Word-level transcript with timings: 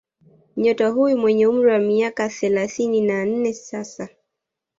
Nyota 0.57 0.87
huyo 0.89 1.17
mwenye 1.17 1.47
umri 1.47 1.71
wa 1.71 1.79
miaka 1.79 2.29
thelathini 2.29 3.01
na 3.01 3.25
nne 3.25 3.53
sasa 3.53 4.09